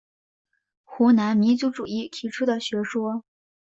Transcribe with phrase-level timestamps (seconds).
[0.83, 3.23] 湖南民族主义提出的学说。